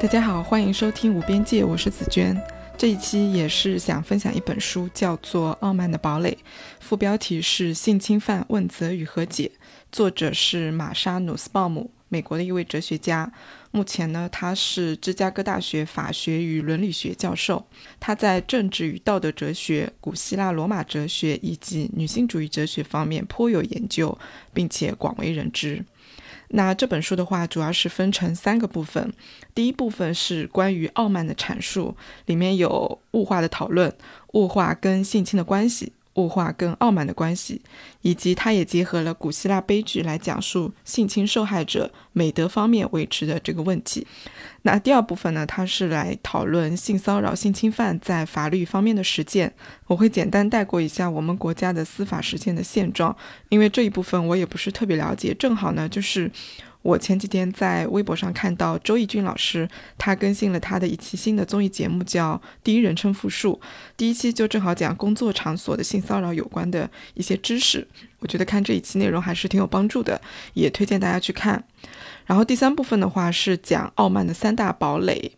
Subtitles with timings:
[0.00, 2.34] 大家好，欢迎收听无边界，我是紫娟。
[2.78, 6.30] 这一期也是想分享一本书，叫做《傲慢的堡垒》，
[6.80, 9.52] 副标题是“性侵犯问责与和解”，
[9.92, 13.30] 作者是玛莎努斯鲍姆，美国的一位哲学家。
[13.72, 17.66] 目前呢，他是芝加哥大学法学与伦理学教授。
[18.00, 24.18] 他在政治与道德哲学、古希腊罗马哲学以及女性主义哲学方面颇有研究，
[24.54, 25.84] 并且广为人知。
[26.52, 29.12] 那这本书的话，主要是分成三个部分。
[29.54, 31.96] 第一部分是关于傲慢的阐述，
[32.26, 33.92] 里面有物化的讨论，
[34.32, 35.92] 物化跟性侵的关系。
[36.20, 37.62] 物化跟傲慢的关系，
[38.02, 44.06] 以及它也结合了古希腊悲剧来讲述性侵受害者美德方面维持的这个问题。
[44.62, 49.52] 那第二部分呢，它是来讨论性骚扰、性侵犯在法律方面的实践。
[49.86, 53.16] 我会简单带过一下我们国家的司法实践的现状，
[53.48, 55.34] 因为这一部分我也不是特别了解。
[55.34, 56.30] 正好呢，就是。
[56.82, 63.60] 我前几天在微博上看到周轶君老师，他更新了他的一期新的综艺节目，叫《第一人称复述》。
[63.96, 67.86] 第一期就正好讲工作场所的性骚扰有关的一些知识，
[68.20, 70.20] 我觉得看这一期内容还是挺有帮助的，
[70.54, 71.62] 也推荐大家去看。
[72.24, 75.32] 然后第三部分的话是讲傲慢的三大堡垒，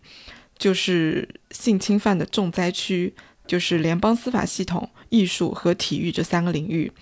[0.57, 3.13] 就是性侵犯的重灾区，
[3.49, 6.93] 就是联邦司法系统、艺术和体育这三个领域。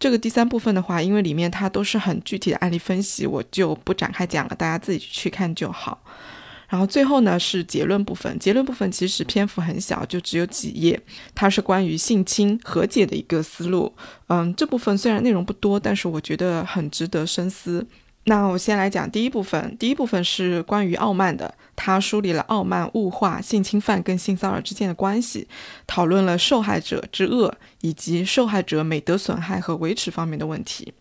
[0.00, 6.02] 这个第三部分的话，因为里面它都是很具体的案例分析，我就不展开讲了，大家自己去看就好。
[6.70, 10.98] 然后最后呢是结论部分，结论部分其实篇幅很小，就只有几页，
[11.34, 13.92] 它是关于性侵和解的一个思路。
[14.28, 17.86] 嗯，这部分虽然内容不多，但是我觉得很值得深思。
[18.24, 25.48] 那我先来讲第一部分，第一部分是关于傲慢的，他梳理了傲慢、物化、性侵犯跟性骚扰之间的关系，
[25.86, 30.92] 讨论了受害者之恶以及受害者美德损害和维持方面的问题。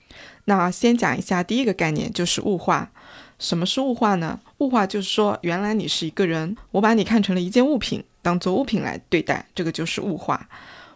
[0.46, 2.90] 那先讲一下第一个概念，就是物化。
[3.38, 4.40] 什么是物化呢？
[4.60, 10.50] 物化就是说，原来你是一个人，我把你看成了一件物品，当做物品来对待，这个就是物化。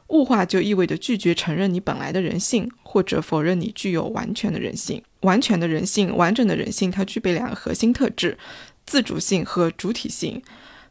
[0.07, 5.01] 物化就意味着拒绝承认你本来的人性，或者否认你具有完全的人性。
[5.23, 8.37] 完全的人性，完整的人性，它具备两个核心特质：
[8.85, 10.41] 自主性和主体性。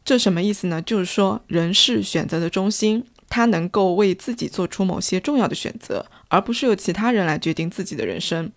[0.05, 0.81] 这什么意思呢？
[0.81, 6.05] 就是说，人是选择的中心，他能够为自己做出某些重要的选择。
[6.33, 8.51] 而不是由其他人来决定自己的人生。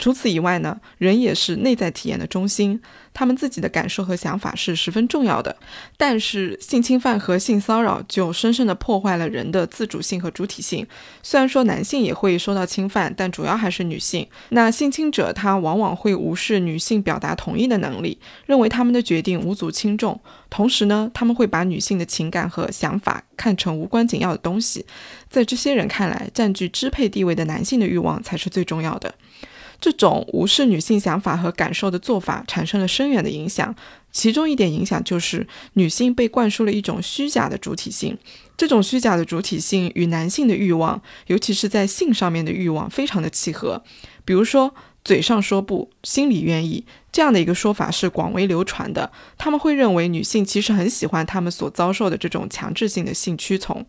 [0.00, 2.80] 除此以外呢，人也是内在体验的中心，
[3.14, 5.54] 他们自己的感受和想法是十分重要的。
[5.96, 10.84] 但是性侵犯和性骚扰就深深地破坏了人的自主性和主体性。
[11.22, 14.26] 虽然说男性也会受到侵犯，但主要还是女性。
[14.48, 20.18] 那性侵者他往往会无视女性表达同意的能力，认为他们的决定无足轻重。
[20.48, 24.84] 同时呢，他们会把女性的情感和想法看成无关紧要的东西。
[25.30, 29.14] 在这些人看来，占据支配地位的男性的欲望才是最重要的。
[29.80, 33.74] 这种无视女性想法和感受的做法，产生了深远的影响。
[34.12, 38.18] 其中一点影响就是，女性被灌输了一种虚假的主体性。
[38.58, 43.82] 这种虚假的主体性与男性的欲望，尤其是在性上面的欲望，非常的契合。
[44.26, 49.10] 比如说，嘴上说不，心里愿意，这样的一个说法是广为流传的。
[49.38, 53.86] 他们会认为，女性其实很喜欢他们所遭受的这种强制性的性屈从。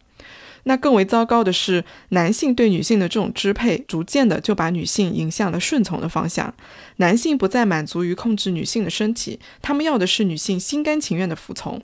[0.64, 6.54] 那更为糟糕的是，男性对女性的这种支配，逐渐的就把女性引向了顺从的方向。
[6.98, 11.82] 男性不再满足于控制女性的身体，他们要的是女性心甘情愿的服从。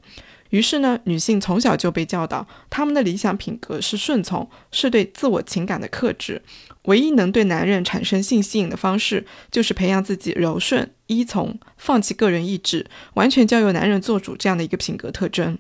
[0.52, 6.42] 于是呢，女性从小就被教导，他们的理想品格是顺从，是对自我情感的克制。
[6.84, 15.58] 唯一能对男人产生性吸引的方式，就是培养自己柔顺、依从、放弃个人意志，完全交由男人做主这样的一个品格特征。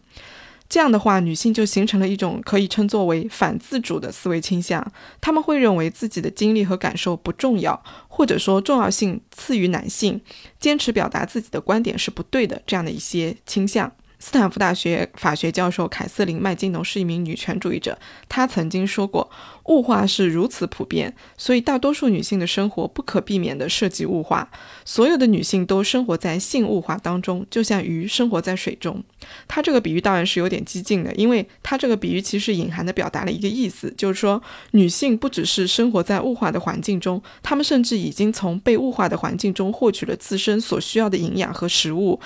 [0.69, 4.85] 这样的话，女性就形成了一种可以称作为反自主的思维倾向。
[5.21, 10.19] 他们会认为自己的经历和感受不重要，或者说重要性次于男性，
[10.59, 12.61] 坚持表达自己的观点是不对的。
[12.67, 13.91] 这样的一些倾向。
[14.19, 17.97] 斯坦福大学法学教授凯瑟琳·麦金农是一名女权主义者。
[18.27, 19.29] 她曾经说过
[19.65, 24.49] ：“物化是如此普遍，所以大多数女性的生活不可避免地涉及物化。
[24.83, 29.03] 所有的女性都生活在性物化当中，就像鱼生活在水中。”
[29.47, 34.41] 她这个比喻当然是有点激进的，因为她这个比喻其实隐含地表达了一个意思，就是说
[34.71, 42.19] 女性不只是生活在物化的环境中，她们甚至已经从被物化的环境中获取了自身所需要的营养和食物，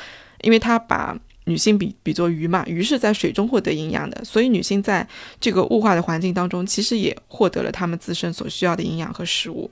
[0.44, 1.20] 因为她把。
[1.46, 5.08] 女性比比作鱼嘛，鱼是在水中获得营养的，所以女性在
[5.40, 9.72] 这个物化的环境当中，其实也获得了她们自身所需要的营养和食物。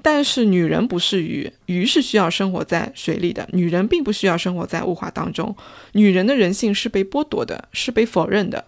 [0.00, 5.54] 但是女人不是鱼，鱼是需要生活在水里的，女人并不需要生活在物化当中。
[5.92, 8.64] 女人的人性是被剥夺的，是被否认的。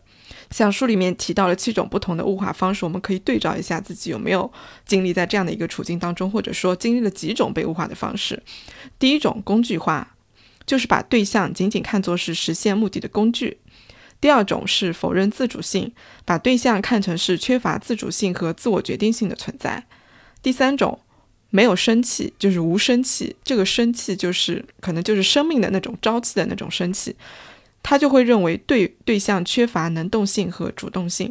[0.50, 4.48] 像书里面提到了七种不同的物化方式，我们可以对照一下自己有没有
[4.86, 8.40] 经历在这样的一个处境当中，或者说经历了几种被物化的方式。
[8.98, 10.13] 第一种工具化。
[10.66, 13.56] 就是把对象仅仅看作是实现目的的工具；
[14.20, 15.92] 第二种是否认自主性，
[16.24, 19.84] 把对象看成是缺乏自主性和自我决定性的存在；
[20.42, 20.98] 第三种
[21.50, 27.14] 没有生气，就是无生气，这个生气就是可能就是生命的那种朝气的那种生气，
[27.82, 31.28] 他就会认为对对象缺乏能动性和主动性；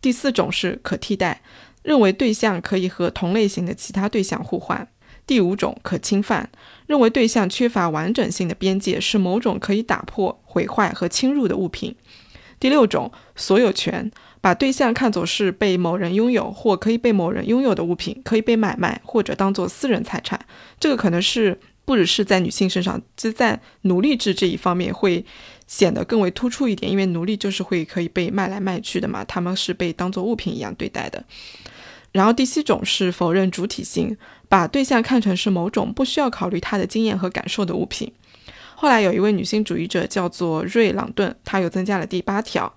[0.00, 1.40] 第四种是可替代，
[1.82, 4.88] 认为对象可以和同类型的其他对象互换。
[5.24, 6.50] 第五种可侵犯，
[6.86, 11.94] 认为对象缺乏完整性的边界，是某种可以打破、毁坏和侵入的物品。
[12.60, 14.08] 第六种所有权，
[14.40, 20.38] 把对象看作是被某人拥有或可以被某人拥有的物品，可以被买卖或者当做私人财产。
[20.78, 25.24] 这个可能是不只是在女性身上，就在奴隶制这一方面会
[25.66, 31.24] 显得更为突出一点，因为奴隶就是会可以被卖来卖去的嘛，他们是被当做物品一样对待的。
[32.12, 34.16] 然后第七种是否认主体性，
[34.48, 38.12] 把对象看成是某种不需要考虑他的经验和感受的物品。
[38.74, 42.74] 后来有一位女性主义者叫做瑞朗顿，她又增加了第八条，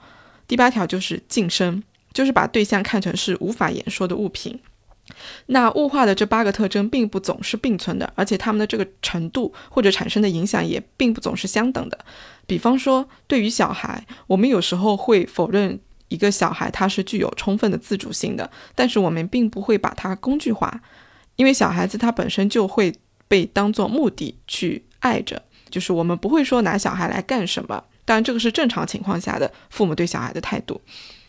[0.48, 1.84] 第八条就是晋升，
[2.14, 4.60] 就是把对象看成是无法言说的物品。
[5.48, 12.00] 那物化的这八个特征并不总是并存的，而且它们的这个程度或者产生的影响也并不总是相等的。
[12.48, 15.80] 比方说，对于小孩，我们有时候会否认。
[16.08, 20.82] 一个小孩他是具有充分的自主性的，但是我们并不会把它工具化，
[21.36, 22.94] 因为小孩子他本身就会
[23.28, 27.84] 被当做目的去爱着，就是我们不会说拿小孩来干什么。
[28.06, 30.80] 当然，这个是正常情况下的父母对小孩的态度。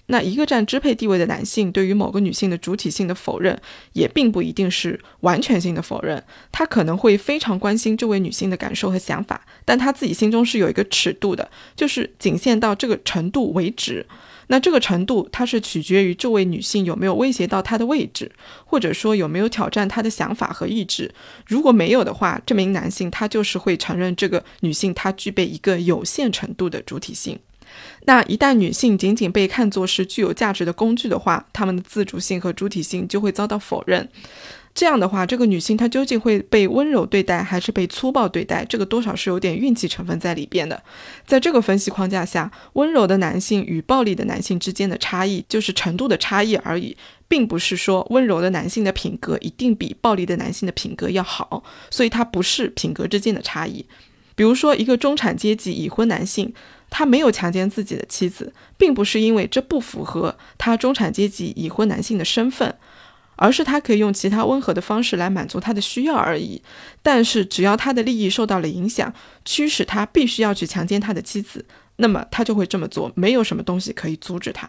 [0.08, 3.60] 那一个占支配地位的男性对于某个女性的主体性的否认，
[3.94, 14.06] 也并不一定是完全性的否认，他可能会非常关心这位女性的感受和想法，但他自己心中是有一个尺度的，就是仅限到这个程度为止。
[14.48, 18.30] 那这个程度，它是取决于这位女性有没有威胁到她的位置，
[18.64, 21.12] 或者说有没有挑战她的想法和意志。
[21.46, 27.38] 如果没有的话，这名男性他就是会承认这个女性她具备一个有限程度的主体性。
[28.04, 34.08] 那一旦女性仅仅被看作是具有价值的工具的话，她们的自主性和主体性就会遭到否认。
[34.76, 38.62] 这样的话，这个女性她究竟会被温柔对待，还是被粗暴对待？
[38.66, 40.80] 这个多少是有点运气成分在里边的。
[41.26, 46.94] 在这个分析框架下，温柔的男性与暴力的男性之间的差异就是程度的差异而已，
[47.26, 51.64] 并不是说温柔的男性的品格一定比暴力的男性的品格要好。
[51.88, 53.86] 所以它不是品格之间的差异。
[54.34, 56.52] 比如说，一个中产阶级已婚男性，
[56.90, 62.74] 他没有强奸自己的妻子，并不是因为这不符合他中产阶级已婚男性的身份。
[63.36, 66.60] 而是他可以用其他温和的方式来满足他的需要而已。
[67.02, 71.64] 但是，只要他的利益受到了影响，驱使他必须要去强奸他的妻子，
[71.96, 74.68] 那么他就会这么做，没有什么东西可以阻止他。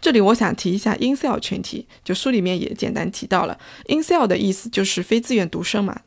[0.00, 6.00] 这里我想提一下 incel 群体，就书里面也简单提到了 incel 的意思就是非自愿独生嘛，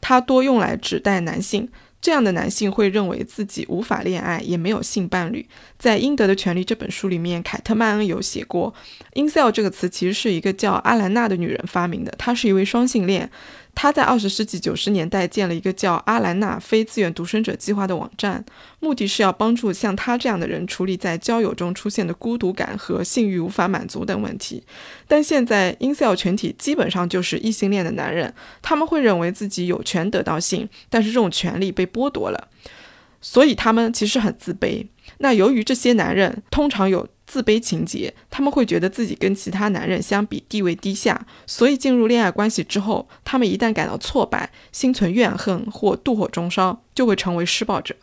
[0.00, 1.68] 它多用来指代男性。
[2.00, 5.44] 这样的男性会认为自己无法恋爱，也没有性伴侣。
[5.78, 8.72] 在《应得的权利》这本书里面，凯特曼恩有写过
[9.14, 13.30] ，“incel” 这个词其实是一个叫阿兰娜的女人发明的，她是一位双性恋。
[13.76, 18.42] 他在二十世纪九十年代建了一个叫“阿兰娜非自愿独生者计划”的网站，
[18.80, 24.64] 目的是要帮助像他这样的人处理在交友中出现的孤独感和性欲无法满足等问题。
[25.06, 32.48] 但现在，incel 群体基本上就是异性恋的男人，他们会认为自己有权得到性，但是这种权利被剥夺了，
[33.20, 34.86] 所以他们其实很自卑。
[35.18, 47.96] 那由于这些男人通常有自卑情节，他们会觉得自己跟其他男人相比地位低下，所以进入恋爱关系之后，他们一旦感到挫败、心存怨恨或妒火中烧，就会成为施暴者。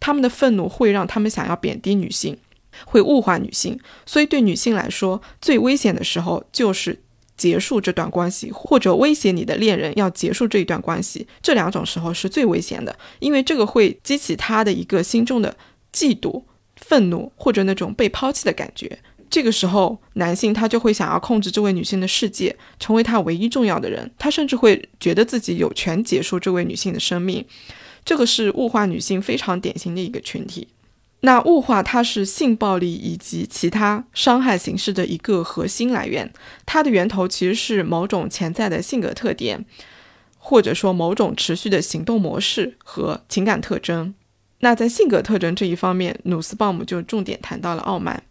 [0.00, 2.38] 他们的愤怒会让他们想要贬低女性，
[2.84, 3.78] 会物化女性。
[4.06, 7.02] 所以对女性来说，最危险的时候就是
[7.36, 11.26] 结束这段关系，或者威胁你的恋人要结束这一段关系。
[11.42, 15.56] 这两种时候是最危险的，因为这个会激起他的一个心中的
[15.92, 16.44] 嫉妒。
[16.88, 24.10] 愤怒或者那种被抛弃的感觉，这个时候男性他就会想要控制这位女性的世界，成为他唯一重要的人。
[24.18, 27.44] 他甚至会觉得自己有权结束这位女性的生命。
[28.06, 30.68] 这个是物化女性非常典型的一个群体。
[31.20, 36.32] 那物化它是性暴力以及其他伤害形式的一个核心来源。
[36.64, 39.66] 它的源头其实是某种潜在的性格特点，
[40.38, 44.14] 或者说某种持续的行动模式和情感特征。
[44.60, 48.22] 那在性格特征这一方面，努斯鲍姆就重点谈到了傲慢。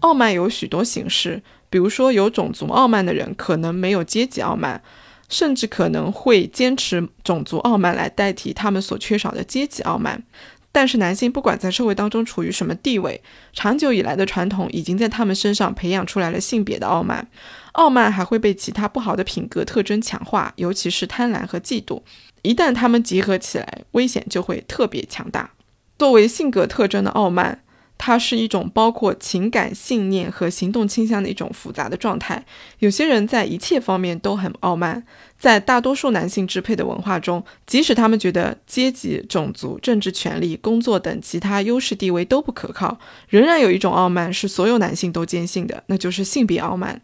[0.00, 4.82] 傲慢有许多形式，比如说有种族傲慢的人可能没有阶级傲慢，
[5.28, 10.22] 甚至可能会坚持种族傲慢来代替他们所缺少的阶级傲慢。
[10.70, 13.20] 但是男性不管在社会当中处于什么地位，
[13.52, 17.26] 长久以来的传统已经在他们身上培养出来了性别的傲慢。
[17.72, 22.02] 傲慢还会被其他不好的品格特征强化，尤其是贪婪和嫉妒。
[22.42, 25.50] 一旦他们集合起来，危险就会特别强大。
[25.98, 27.62] 作为性格特征的傲慢。
[28.00, 32.44] 它是一种包括情感、信念和行动倾向的一种复杂的状态。
[32.78, 35.04] 有些人在一切方面都很傲慢，
[35.36, 42.96] 在大多数男性支配的文化中，即使他们觉得阶级、种族、政治权利、工作等其他优势地位都不可靠，
[43.28, 47.02] 仍然有一种傲慢是所有男性都坚信的，那就是性别傲慢。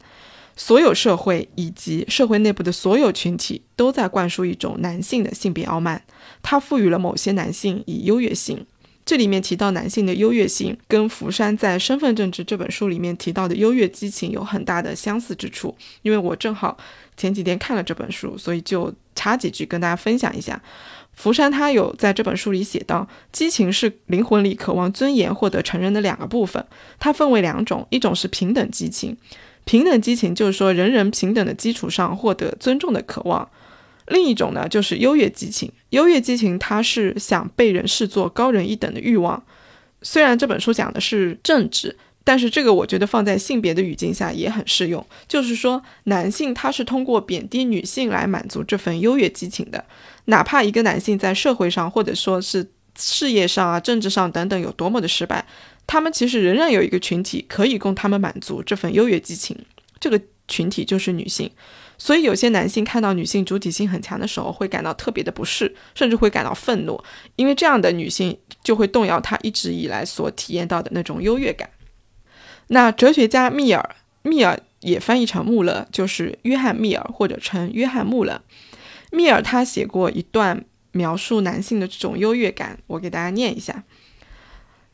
[0.54, 6.04] 所有社会以及社会内部的所有群体都在灌输一种男性的性别傲慢，
[6.40, 8.64] 它赋予了某些男性以优越性。
[9.06, 15.76] 这里面提到男性的优越性，跟福山在《身份政治》这本书里面提到的优越激情有很大的相似之处。
[16.02, 16.76] 因为我正好
[17.16, 20.61] 前几天看了这本书，所以就插几句跟大家分享一下。
[21.12, 26.64] 福山他有在这本书里写到，激情是灵魂里渴望尊严、获得成人的两个部分，
[26.99, 29.16] 它分为两种，一种是平等激情，
[29.64, 33.49] 平等激情就是说人人平等的基础上获得尊重的渴望。
[34.08, 35.70] 另一种呢，就是优越激情。
[35.90, 39.42] 优越激情，它是想被人视作高人一等的欲望。
[40.02, 45.06] 虽然这本书讲的是政治，但是这个我觉得放在性别的语境下也很适用。
[45.26, 49.84] 就是说，男性他是通过贬低女性来满足这份优越激情的。
[50.26, 52.66] 哪怕一个男性在社会上或者说是
[52.99, 55.46] 事业上啊、政治上等等有多么的失败，
[55.87, 59.56] 他们其实仍然有一个群体可以供他们满足这份优越激情。
[59.99, 61.50] 这个群体就是女性。
[62.04, 67.02] 所以，有些男性看到女性主体性很强的时候，会感到特别的不适，甚至会感到愤怒，
[67.37, 71.70] 因为这样的女性就会动摇他一直以来所体验到的那种优越感。
[72.66, 78.42] 那哲学家密尔，密尔也翻译成穆勒，就是约翰密尔或者称约翰穆勒。
[79.11, 83.82] 密尔他写过一段描述男性的这种优越感，我给大家念一下：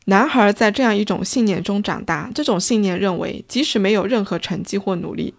[0.05, 5.33] 男孩在这样一种信念中长大，这种信念认为，即使没有任何成绩或努力。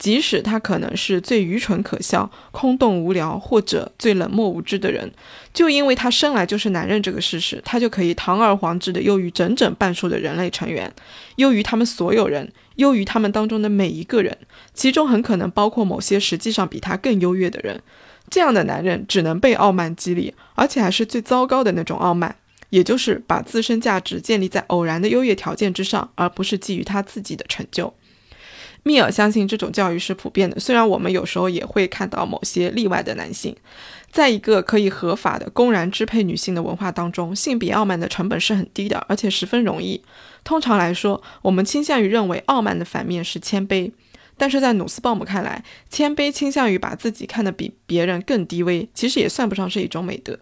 [0.00, 5.12] 即使他可能是最愚蠢、可笑、空洞、无聊，或者最冷漠、无知的人，
[5.52, 10.90] 就因为他生来就是男人这个事实，他就可以堂而皇之的优于整整半数的人类成员，
[11.36, 14.38] 优于他们所有人，优于他们当中的每一个人，
[14.72, 17.82] 其中很可能包括某些实际上比他更优越的人。
[18.30, 22.36] 这样的男人只能被傲慢激励，而且还是最糟糕的那种傲慢，
[22.70, 27.92] 也就是把自身价值建立在偶然的优越条件之上，而不是基于他自己的成就。
[28.82, 33.54] 密尔相信这种教育是普遍的，虽然我们有时候也会看到某些例外的男性，
[34.10, 40.02] 在一个可以合法的公然支配女性的文化当中，性别傲慢的成本是很低的，而且十分容易。
[40.42, 43.92] 通常来说，我们倾向于认为傲慢的反面是谦卑，
[44.38, 50.38] 但是在努斯鲍姆看来，谦卑倾向于把自己看得比别人更低微，其实也算不上是一种美德。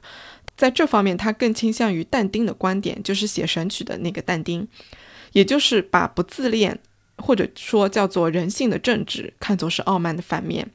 [0.56, 4.66] 在这方面，他更倾向于但丁的观点，就是写《神曲》的那个但丁，
[5.32, 6.78] 也就是把不自恋。
[7.18, 10.68] 或者说叫做人性的正直，看作是傲慢的反面。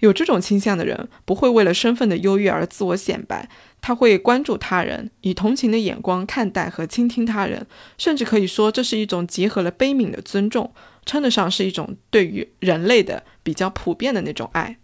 [0.00, 3.48] 有这种倾向的人，不会为了身份的优越而自我显摆，
[3.80, 10.70] 他会关注他人，以同情的眼光看待和倾听他人，甚至可以说这是一种结合了悲悯的尊重，
[11.06, 14.76] 称得上是一种对于人类的比较普遍的那种爱。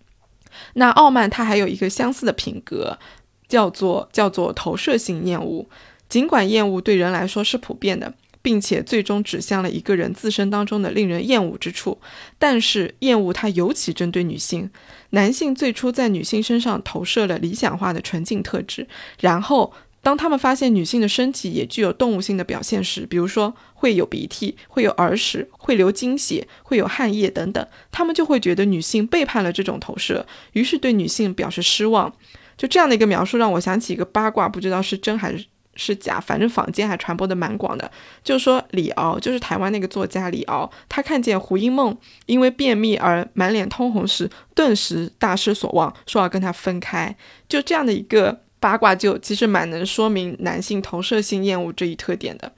[0.75, 2.99] 那傲慢它还有一个相似的品格，
[3.47, 5.69] 叫做叫做投射性厌恶。
[6.09, 8.15] 尽管厌恶对人来说是普遍的。
[8.43, 11.99] 并且最终指向了一个人自身当中的令人厌恶之处，
[12.39, 14.69] 但是厌恶它尤其针对女性。
[15.11, 18.87] 男性最初在女性身上投射了理想化的纯净特质，
[19.21, 32.13] 然后当他们发现女性的身体也具有动物性的表现时，比如说会有鼻涕、会有耳屎、会流精血、会有汗液等等，他们就会觉得女性背叛了这种投射，于是对女性表示失望。
[32.57, 35.45] 就这样的一个描述，让我想起一个八卦，不知道是真还是。
[35.75, 37.91] 是假，反正坊间还传播的蛮广的。
[38.23, 47.17] 就说，李敖就是台湾那个作家李敖，他看见胡因梦因为便秘而满脸通红时，顿时大失所望，说要跟他分开。
[47.49, 52.53] 就这样的一个八卦，就其实蛮能说明男性投射性厌恶这一特点的。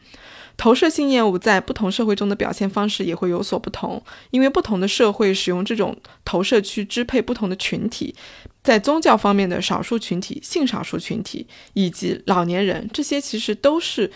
[0.57, 8.15] 投射性厌恶在不同社会中的表现方式也会有所不同，因为不同的社会使用这种投射去支配不同的群体。
[8.65, 14.11] 在宗教方面的少数群体、性少数群体以及老年人，这些其实都是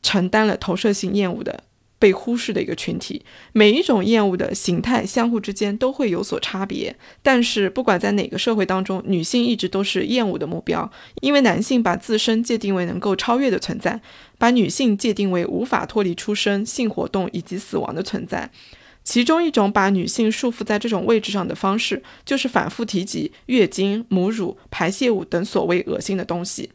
[0.00, 1.64] 承担了投射性厌恶的
[1.98, 3.24] 被忽视的一个群体。
[3.52, 10.88] 每一种厌恶的形态相互之间都会有所差别，但是不管在哪个社会当中，女性一直都是厌恶的目标，
[11.20, 14.00] 因为男性把自身界定为能够超越的存在，
[14.38, 18.52] 把女性界定为无法脱离出生、性活动以及死亡的存在。
[19.02, 26.70] 其中一种把女性束缚在这种位置上的方式，就是反复提及月经、母乳、排泄物等所谓恶心的东西。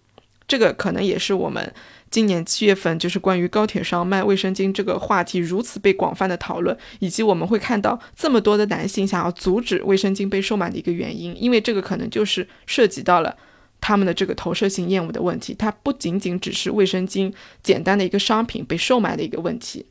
[0.48, 1.74] 这个可能也是我们
[2.12, 13.36] 今年七月份就是关于高铁上卖卫生巾这个话题如此被广泛的讨论，以及我们会看到这么多的男性想要阻止卫生巾被售卖的一个原因，因为这个可能就是涉及到了
[13.82, 19.88] 他们的这个投射性厌恶的问题，它不仅仅只是卫生巾简单的一个商品被售卖的一个问题。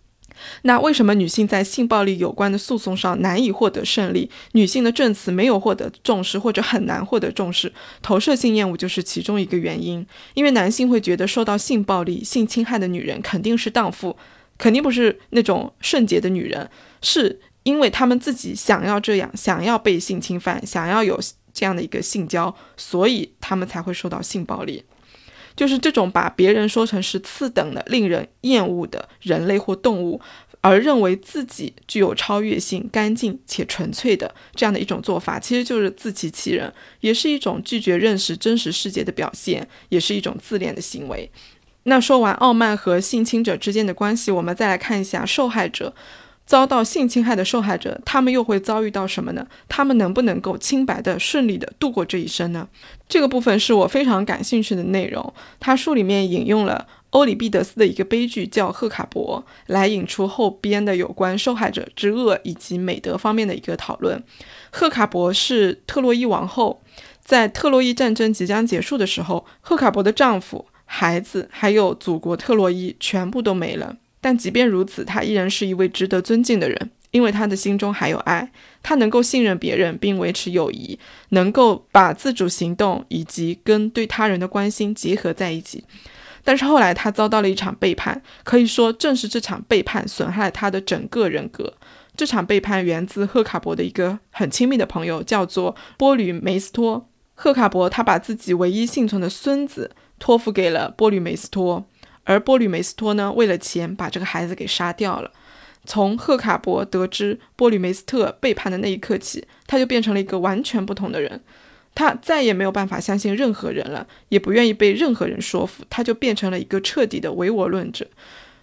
[0.62, 4.30] 那为什么女性在性暴力有关的诉讼上难以获得胜利？
[4.52, 7.72] 女性的证词没有获得重视，或者很难获得重视？
[8.02, 10.06] 投射性厌恶就是其中一个原因。
[10.34, 14.16] 因为男性会觉得受到性暴力、性侵害的女人肯定是荡妇，
[14.58, 16.70] 肯定不是那种圣洁的女人，
[17.02, 21.18] 是因为他们自己想要这样，想要被性侵犯，想要有
[21.52, 24.84] 这样的一个性交，所以他们才会受到性暴力。
[25.56, 30.20] 就是这种把别人说成是次等的、令人厌恶的人类或动物，
[30.60, 41.30] 而认为自己具有超越性、干净且纯粹的这样的一种做法，其实就是自欺欺人，也是一种拒绝认识真实世界的表现，也是一种自恋的行为。
[41.84, 45.94] 那说完傲慢和性侵者之间的关系，我们再来看一下受害者。
[46.46, 49.46] 遭到性侵害的受害者，他们又会遭遇到什么呢？
[49.68, 52.68] 他们能不能够清白的、顺利的度过这一生呢？
[53.08, 55.32] 这个部分是我非常感兴趣的内容。
[55.58, 64.22] 他书里面引用了欧里庇得斯的一个悲剧，叫《赫卡伯》，来引出后边的有关受害者之恶以及美德方面的一个讨论。
[64.70, 66.82] 赫卡伯是特洛伊王后，
[67.24, 73.96] 在特洛伊战争即将结束的时候，赫卡伯的丈夫、孩子还有祖国特洛伊全部都没了。
[74.24, 78.50] 但即便如此，他依然是一位值得尊敬的人，因为他的心中还有爱，
[78.82, 85.84] 他能够信任别人并维持友谊，能够把自主行动以及跟对他人的关心结合在一起。
[86.42, 91.74] 但是后来他遭到了一场背叛，可以说正是这场背叛损害了他的整个人格。
[92.16, 97.06] 这场背叛源自赫卡伯的一个很亲密的朋友，叫做波吕梅斯托。
[97.34, 101.84] 赫卡伯他把自己唯一幸存的孙子托付给了波吕梅斯托。
[102.24, 105.30] 而波吕梅斯托呢，为了钱把这个孩子给杀掉了。
[105.86, 111.42] 从赫卡伯得知波吕梅斯特背叛的那一刻起，他就变成了一个完全不同的人。
[111.94, 115.84] 他再也没有办法相信任何人了，也不愿意被任何人说服。
[115.88, 118.06] 他就变成了一个彻底的唯我论者。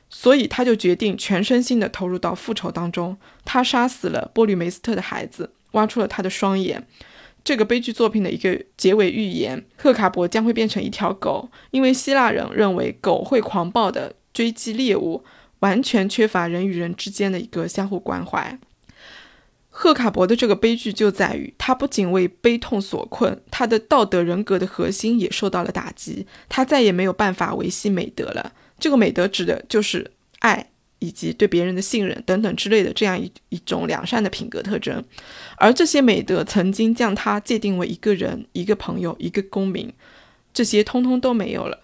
[0.09, 3.15] 所以他就决定全身心的投入到复仇当中。
[3.45, 6.85] 他杀死了波吕梅斯特的孩子，挖出了他的双眼。
[7.43, 15.23] 这个悲剧作品的一个结尾预言：赫卡伯将会变成一条狗，因为希腊人认为狗会狂暴地追击猎物，
[15.59, 18.59] 完全缺乏人与人之间的一个相互关怀。
[19.69, 28.53] 赫卡伯的这个悲剧就在于，他不仅为悲痛所困，他的道德人格的核心也受到了打击，他再也没有办法维系美德了。
[28.77, 30.70] 这个美德指的就是爱。
[31.01, 35.03] 以及对别人的信任等等之类的这样一一种良善的品格特征，
[35.57, 39.91] 而这些美德曾经将他界定为一个人、一个朋友、一个公民，
[40.53, 41.79] 这些通通都没有了。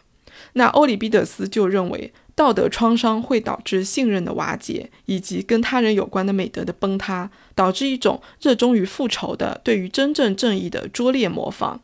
[0.53, 11.82] 那欧里庇得斯就认为，道德创伤会导致信任的瓦解，以及跟他人有关的美德的崩塌，导致一种热衷于复仇的、对于真正正义的拙劣模仿。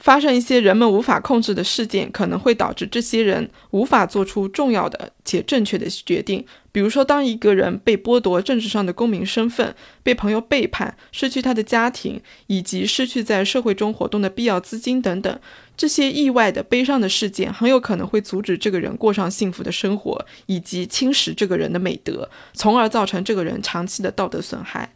[0.00, 6.44] 发生一些人们无法控制的事件，可能会导致这些人无法做出重要的且正确的决定。
[6.72, 15.38] 比如说，当一个人被剥夺政治上的公民身份，被朋友背叛，失去他的家庭，以及失去在社会中活动的必要资金等等，
[15.76, 24.94] 这些意外的悲伤的事件，很有可能会阻止这个人过上幸福的生活，以及侵蚀这个人的美德，从而造成这个人长期的道德损害。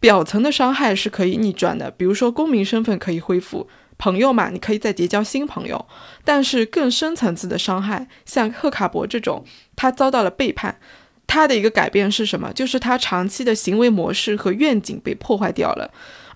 [0.00, 3.66] 表层的伤害是可以逆转的，比如说公民身份可以恢复。
[3.98, 5.84] 朋友嘛，你可以再结交新朋友，
[6.24, 10.78] 但是更深层次的伤害，像赫卡伯这种，他遭到了背叛，
[11.26, 12.52] 他的一个改变是什么？
[12.52, 15.90] 就是他长期的行为模式和愿景被破坏掉了，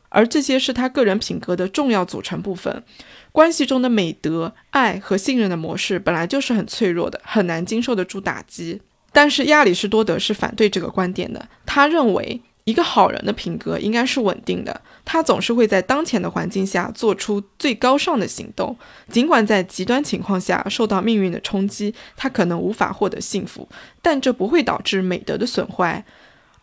[0.09, 2.83] 而这些是他个人品格的重要组成部分。
[3.31, 8.83] 关系中的美德、爱和信任的模式本来就是很脆弱的，很难经受得住打击。
[9.13, 12.43] 但是亚里士多德是反对这个观点的，他认为。
[12.65, 18.77] 一个好人的品格应该是稳定的，他总是会在当前的环境下做出最高尚的行动，
[19.11, 23.69] 尽管在极端情况下受到命运的冲击，他可能无法获得幸福，
[24.01, 26.05] 但这不会导致美德的损坏。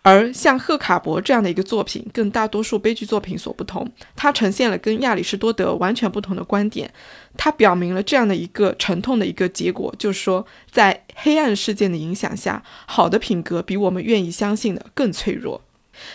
[0.02, 3.86] 而像赫卡伯这样的一个作品，跟大多数悲剧作品所不同，
[4.16, 6.90] 它呈现了跟亚里士多德完全不同的观点，
[7.36, 15.62] 它表明了这样的一个沉痛的一个结果，就是说，在黑暗事件的影响下，好的品格比我们愿意相信的更脆弱。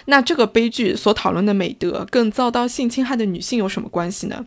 [0.06, 4.46] 那这个悲剧所讨论的美德，跟遭到性侵害的女性有什么关系呢？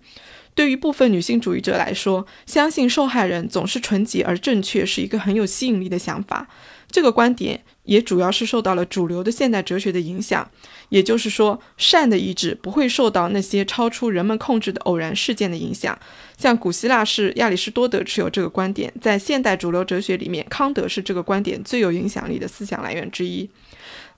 [0.56, 6.48] 对于部分女性主义者来说，相信受害人总是纯洁而正确是一个很有吸引力的想法。
[6.90, 10.50] 这个观点也主要是受到了主流的现代哲学的影响。
[10.90, 15.96] 也就是说，善的意志不会受到那些超出人们控制的偶然事件的影响。
[16.38, 23.48] 像古希腊是亚里士多德持有这个观点，在现代主流哲学里面，康德是这个观点最有影响力的思想来源之一。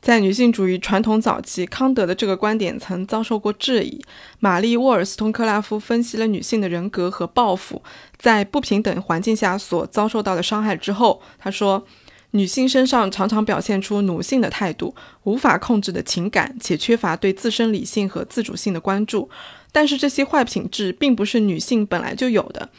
[0.01, 4.01] 在女性主义传统早期，康德的这个观点曾遭受过质疑。
[4.39, 7.83] 玛丽·沃尔斯通克拉夫分析了女性的人格和抱负
[8.17, 11.85] 在不平等环境下所遭受到的伤害之后，他说，
[12.31, 19.29] 女性身上常常表现出奴性的态度、无法控制的情感，且缺乏对自身理性和自主性的关注。
[19.71, 22.69] 但是这些坏品质并不是女性本来就有的。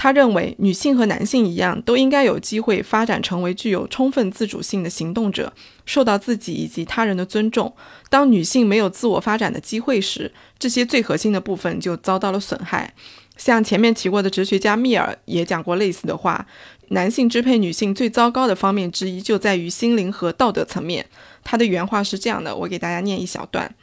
[0.00, 5.52] 他认为，女性和男性一样，都应该有机会发展成为具有充分自主性的行动者，
[5.84, 7.74] 受到自己以及他人的尊重。
[8.08, 12.94] 当女性没有自我发展的机会时，这些最核心的部分就遭到了损害。
[13.36, 16.46] 像前面提过的哲学家密尔也讲过类似的话：，
[16.90, 21.06] 男性支配女性最糟糕的方面之一，就在于心灵和道德层面。
[21.42, 23.74] 他的原话是这样的，我给大家念一小段。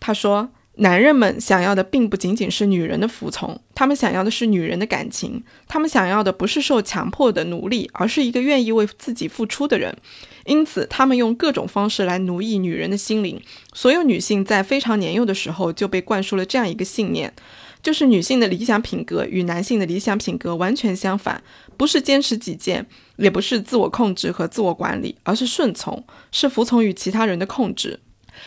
[0.00, 0.48] 他说。
[0.78, 5.42] 男人们想要的并不仅仅是女人的服从，他们想要的是女人的感情。
[5.66, 9.96] 他们想要的不是受强迫的奴隶，而是一个愿意为自己付出的人。
[10.44, 13.40] 因此，他们用各种方式来奴役女人的心灵。
[13.72, 17.32] 所有女性在非常年幼的时候就被灌输了这样一个信念，
[17.82, 21.42] 就是女性的理想品格与男性的理想品格完全相反，
[21.78, 22.86] 不是坚持己见，
[23.16, 28.00] 也不是自我控制和自我管理，而是顺从，是服从于其他人的控制。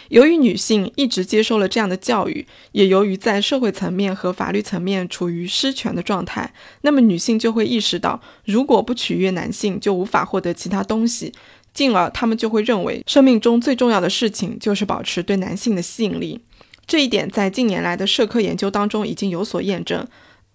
[0.09, 11.33] 由于女性一直接受了这样的教育，也由于在社会层面和法律层面处于失权的状态，那么女性就会意识到，如果不取悦男性，就无法获得其他东西，
[11.73, 16.41] 进而他们就会认为，生命中最重要的事情就是保持对男性的吸引力。
[16.87, 20.07] 这一点在近年来的社科研究当中已经有所验证。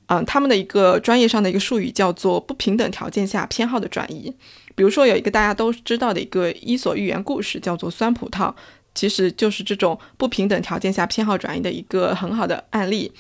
[0.06, 4.34] 嗯，他们的一个专业上的一个术语叫做不平等条件下偏好的转移。
[4.74, 8.52] 比如说，有一个大家都知道的一个伊索寓言故事，叫做酸葡萄。
[8.94, 13.12] 其实就是这种不平等条件下偏好转移的一个很好的案例，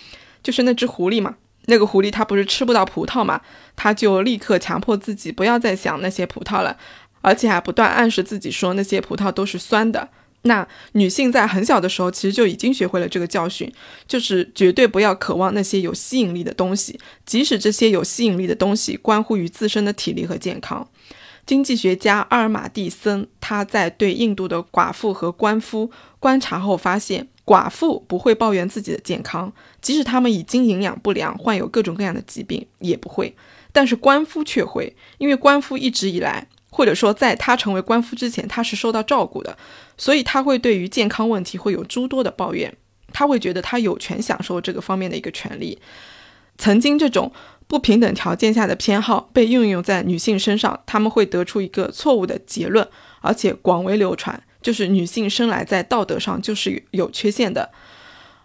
[0.42, 1.34] 就是那只狐狸嘛，
[1.66, 3.40] 那个狐狸它不是吃不到葡萄嘛，
[3.74, 6.76] 它就立刻强迫自己不要再想那些葡萄了，
[7.20, 10.08] 而且还不断暗示自己说那些葡萄都是酸的。
[10.46, 13.72] 那女性在很小的时候其实就已经学会了这个教训，
[14.06, 20.86] 就是绝对不要渴望那些有吸引力的东西，即使这些有吸引力的东西关乎于自身的体力和健康。
[21.46, 29.52] 经济学家阿尔马蒂森他在对印度的寡妇和官夫观察后发现，寡妇不会抱怨自己的健康，
[29.82, 33.36] 即使他们已经营养不良、患有各种各样的疾病也不会。
[33.72, 39.58] 但是官夫却会，因为官夫一直以来，或者说在他成为官夫之前，他是受到照顾的，
[39.98, 42.74] 所以他会对于健康问题会有诸多的抱怨。
[43.12, 45.78] 他会觉得他有权享受这个方面的一个权利。
[46.56, 47.30] 曾经这种。
[47.74, 52.88] 不平等条件下的偏好被运用在女性身上，他们会得出一个错误的结论，
[53.20, 57.72] 而且广为流传，就是女性生来在道德上就是有缺陷的。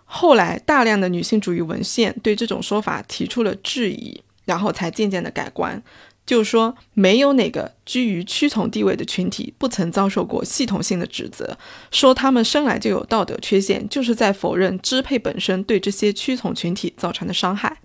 [0.05, 5.79] 后来，大量的女性主义文献对这种说法提出了质疑，然后才渐渐的改观，
[6.25, 11.55] 就是说，没有哪个居于屈从地位的群体不曾遭受过系统性的指责，
[11.91, 17.77] 说他们生来就有道德缺陷，就是在否认支配本身对这些屈从群体造成的伤害。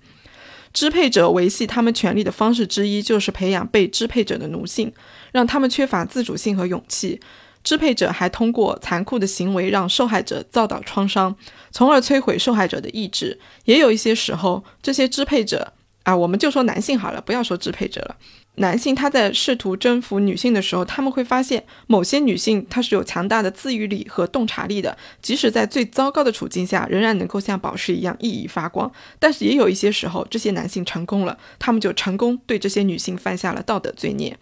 [0.74, 4.92] 支配者维系他们权利的方式之一，就是培养被支配者的奴性，
[5.32, 7.18] 让他们缺乏自主性和勇气。
[7.62, 11.34] 支配者还通过残酷的行为让受害者遭到创伤，
[11.70, 13.40] 从而摧毁受害者的意志。
[13.64, 18.16] 也有一些时候，这些支配者啊，我们就说男性好了，不要说支配者了。
[18.56, 28.90] 男性他在试图征服女性的时候，他们会发现某些女性她是有强大的自愈力和洞察力的，即使在最糟糕的处境下，仍然能够像宝石一样熠熠发光。
[29.18, 34.38] 但是也有一些时候，这些男性成功了，他们就成功对这些女性犯下了道德罪孽。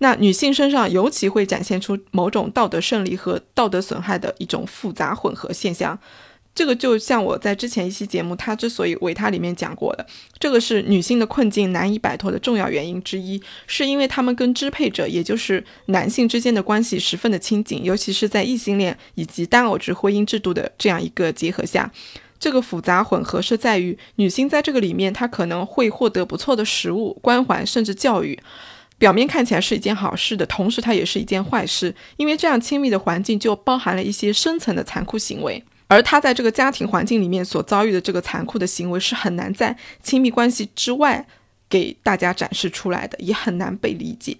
[0.00, 5.98] 那女性身上尤其会展现出某种道德胜利和道德损害的一种复杂混合现象。
[6.58, 10.04] 这个就像我在之前一期节目《他之所以为他》里面讲过的，
[10.40, 21.88] 这个是女性的困境难以摆脱的重要原因之一，是因为她们跟支配者，也就是男性之间的关系十分的亲近，尤其是在异性恋以及单偶制婚姻制度的这样一个结合下，
[22.40, 28.36] 这个复杂混合是在于女性在这个里面，她可能会获得不错的食物、关怀，甚至教育，
[28.98, 35.62] 表面看起来是一件好事的同时，它也是一件坏事，因为这样亲密的环境就包含了一些深层的残酷行为。
[35.88, 41.26] 而他在这个家庭环境里面所遭遇的这个残酷的行为，是很难在亲密关系之外
[41.68, 44.36] 给大家展示出来的，也很难被理解。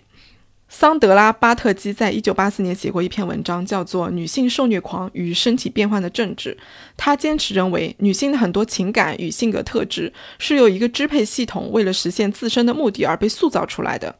[0.70, 6.54] 桑德拉·巴特基在一九八四年写过一篇文章，叫做《女性受虐狂与身体变换的政治》。
[6.94, 14.14] 他坚持认为，女性的很多情感与性格特质是由一个支配系统为了实现自身的目的而被塑造出来的。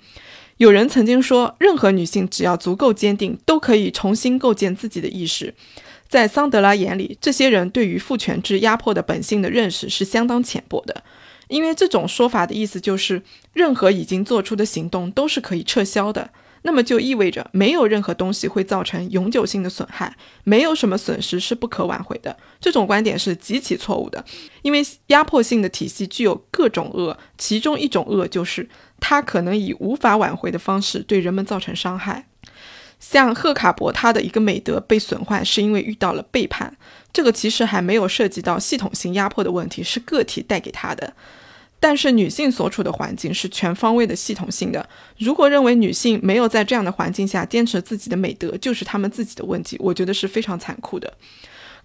[0.57, 5.53] 有人曾经说，任何女性只要足够坚定，都可以重新构建自己的意识。
[6.09, 11.03] 在桑德拉眼里，这些人对于父权制压迫的本性的认识是相当浅薄的，
[11.49, 16.31] 因为这种说法的意思就是，任何已经做出的行动都是可以撤销的。
[16.63, 22.37] 那么就意味着没有任何东西会造成永久性的损害，没有什么损失是不可挽回的。
[22.61, 24.25] 这种观点是极其错误的，
[24.63, 28.69] 因为压迫性的体系具有各种恶，其中一种恶就是
[28.99, 32.28] 它可能以无法挽回的方式对人们造成伤害。
[33.01, 36.77] 像赫卡伯，他的一个美德被损坏，是因为遇到了背叛。
[37.13, 41.15] 这个其实还没有涉及到系统性压迫的问题，是个体带给他的。
[41.81, 44.89] 但是女性所处的环境是全方位的系统性的。
[45.17, 51.13] 如果认为女性没有在这样的环境下坚持自己的美德，就是她们自己的问题，我觉得是非常残酷的。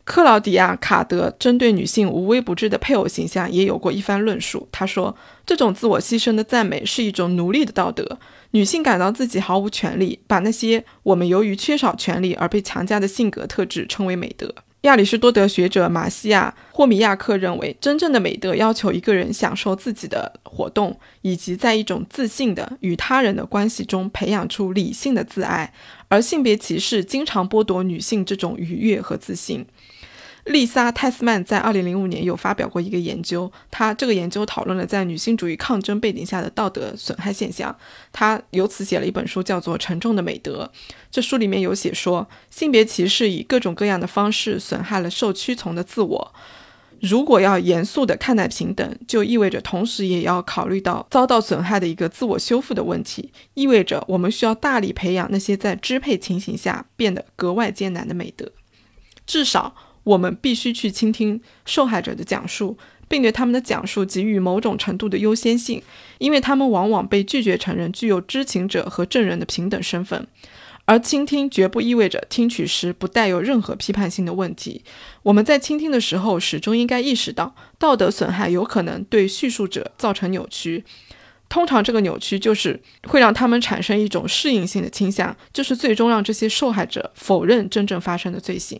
[0.04, 4.67] 克劳迪亚·卡德针对女性无微不至的配偶形象也有过一番论述。
[4.71, 8.17] 他说：“这种自我牺牲的赞美是一种奴隶的道德。
[8.54, 25.74] 女性感到自己毫无权利，把那些我们由于缺少权利而被强加的性格特质称为美德。”亚里士多德学者马西亚·霍米亚克认为，真正的美德要求一个人享受自己的活动，以及在一种自信的与他人的关系中培养出理性的自爱，
[26.10, 29.66] 而性别歧视经常剥夺女性这种愉悦和自信。
[30.45, 37.73] 丽莎·泰斯曼在2005年有发表过一个研究，她这个研究讨论了在女性主义抗争背景下的道德损害现象。
[38.12, 40.69] 她由此写了一本书，叫做《沉重的美德》。
[41.10, 46.34] 这书里面有写说，性别歧视以各种各样的方式损害了受屈从的自我。
[46.99, 58.51] 如果要严肃地看待平等，就意味着同时也要考虑到遭到损害的一个自我修复的问题，意味着我们需要大力培养那些在支配情形下变得格外艰难的美德，
[59.25, 59.73] 至少。
[60.04, 65.82] 我们必须去倾听受害者的讲述，并对他们的讲述给予某种程度的优先性，
[66.18, 70.28] 因为他们往往被拒绝承认具有知情者和证人的平等身份。
[70.86, 74.84] 而倾听绝不意味着听取时不带有任何批判性的问题。
[75.22, 80.84] 我们在倾听的时候，始终应该意识到，道德损害有可能对叙述者造成扭曲。
[81.48, 88.78] 通常，这个扭曲就是会让他们产生一种适应性的倾向，就是最终让这些受害者否认真正发生的罪行。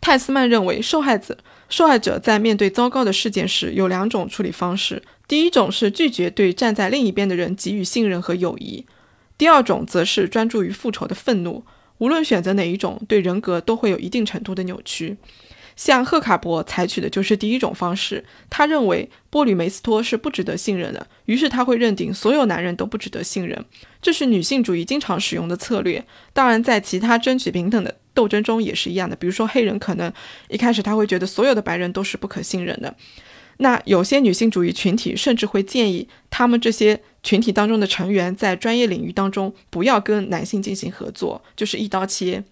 [0.00, 1.36] 泰斯曼认为，受害者
[1.68, 8.84] 受害者在面对糟糕的事件时有两种处理方式：第一种是拒绝对站在另一边的人给予信任和友谊；
[9.36, 11.64] 第二种则是专注于复仇的愤怒。
[11.98, 15.16] 无论选择哪一种，对人格都会有一定程度的扭曲。
[15.74, 23.64] 像赫卡伯采取的就是第一种方式，他认为波吕梅斯托是不值得信任的，于是他会认定所有男人都不值得信任。
[24.02, 26.04] 这是女性主义经常使用的策略。
[26.32, 27.96] 当然，在其他争取平等的。
[28.18, 30.12] 斗争中也是一样的，比如说黑人可能
[30.48, 32.92] 一开始他会觉得所有的白人都是不可信任的，
[33.58, 42.42] 那有些女性主义群体甚至会建议他们这些群体当中的成员在专业领域当中不要跟男性进行合作，就是一刀切。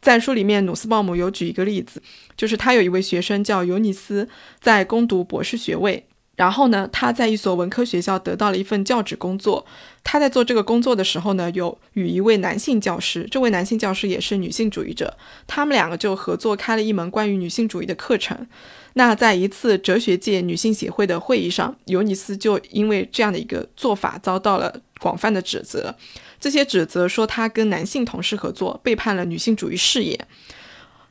[0.00, 2.02] 在书里面，努斯鲍姆有举一个例子，
[2.34, 4.26] 就是他有一位学生叫尤尼斯，
[4.60, 6.06] 在攻读博士学位。
[6.34, 9.64] 然后呢，他在一所文科学校得到了一份教职工作。
[10.02, 15.16] 他在做这个工作的时候呢，有与一位男性教师，这位男性教师也是女性主义者，
[15.46, 18.46] 他们两个就合作开了一门关于女性主义的课程。
[18.94, 25.94] 那在一次哲学界女性协会的会议上，尤尼斯就因为这样的一个做法遭到了广泛的指责。
[26.40, 30.18] 这些指责说他跟男性同事合作，背叛了女性主义事业。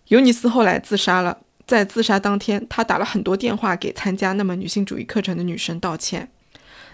[0.08, 1.38] 尤尼斯后来自杀了。
[1.72, 6.30] 在自杀当天，他打了很多电话给参加那门女性主义课程的女生道歉。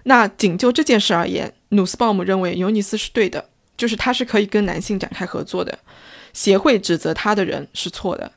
[0.03, 5.79] 那仅就这件事而言，努斯鲍姆认为尤尼斯是对的，就是他是可以跟男性展开合作的。
[6.31, 8.31] 协会指责他的人是错的，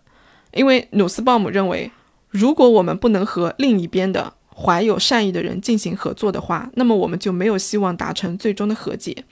[0.55, 1.92] 因为努斯鲍姆认为，
[2.31, 9.24] 如果我们不能和另一边的怀有善意的人进行合作的话，那么我们就没有希望达成最终的和解。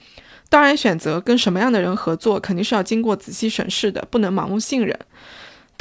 [0.47, 4.95] 当然，选择跟什么样的人合作，肯定是要经过仔细审视的，不能盲目信任。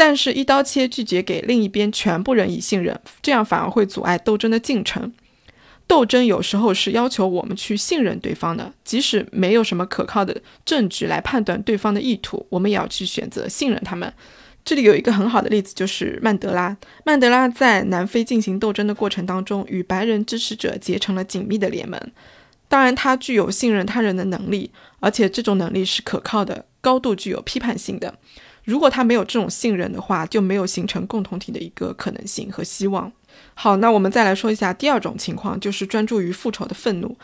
[0.00, 5.12] 但是，一刀切拒绝给另一边全部人以信任，这样反而会阻碍斗争的进程。
[5.88, 14.12] 斗争有时候是要求我们去信任对方的，即使没有什么可靠的证据来判断对方的意图，我们也要去选择信任他们。
[14.64, 16.76] 这里有一个很好的例子，就是曼德拉。
[17.04, 22.00] 曼德拉在南非进行斗争的过程当中，与白人支持者结成了紧密的联盟。
[22.68, 28.14] 当然，他具有信任他人的能力，而且这种能力是可靠的，高度具有批判性的。
[28.68, 33.10] 如果他没有这种信任的话，就没有形成共同体的一个可能性和希望。
[33.54, 37.16] 好，那我们再来说一下第二种情况，就是专注于复仇的愤怒。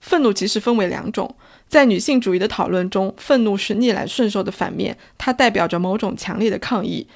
[0.00, 1.32] 愤怒其实分为两种，
[1.68, 7.06] 在女性主义的讨论中，愤怒是逆来顺受的反面，它代表着某种强烈的抗议。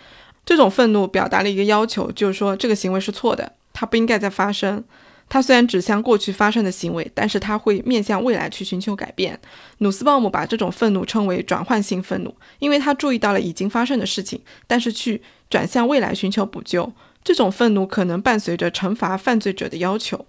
[0.46, 4.84] 这种愤怒表达了一个要求，就是说这个行为是错的，它不应该再发生。
[5.32, 9.40] 他虽然指向过去发生的行为，但是他会面向未来去寻求改变。
[9.78, 16.92] 努斯鲍姆把这种愤怒称为转换性愤怒，因为他注意到了已经发生的事情，但是去转向未来寻求补救。
[17.24, 20.26] 这种愤怒可能伴随着惩罚犯罪者的要求。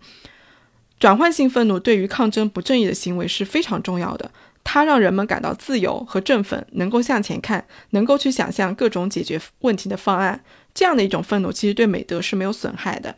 [0.98, 4.32] 转换性愤怒对于抗争不正义的行为是非常重要的。
[4.63, 10.42] 它让人们感到自由和振奋，能够向前看，能够去想象各种解决问题的方案。
[10.74, 13.13] 这样的一种愤怒，其实对美德是没有损害的。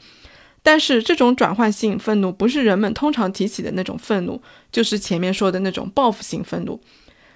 [0.67, 6.81] 但是，这种转换性愤怒不是人们通常提起的那种愤怒，就是前面说的那种报复性愤怒，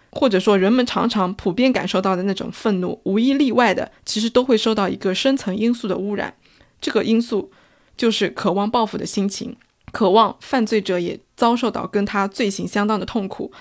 [0.10, 6.34] 或者说人们常常普遍感受到的那种愤怒，无一例外的，其实都会受到一个深层因素的污染。
[6.82, 7.52] 这个因素
[7.96, 9.56] 就是渴望报复的心情，
[9.92, 13.52] 渴望犯罪者也遭受到跟他罪行相当的痛苦。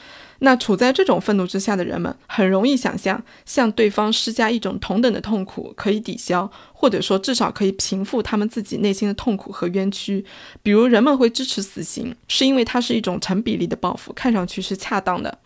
[0.41, 6.49] 那处在这种愤怒之下的人们，很容易想象向对方施加一种同等的痛苦可以抵消，
[6.81, 10.25] 或者说至少可以平复他们自己内心的痛苦和冤屈。
[10.63, 15.39] 比如，人们会支持死刑，是因为它是一种成比例的报复，看上去是恰当的。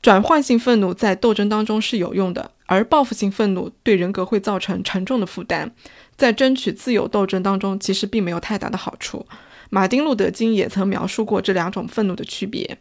[0.00, 5.70] 转换性愤怒在斗争当中是有用的，而报复性愤怒对人格会造成沉重的负担，
[6.16, 9.26] 在争取自由斗争当中其实并没有太大的好处。
[9.68, 12.78] 马丁·路德·金也曾描述过这两种愤怒的区别。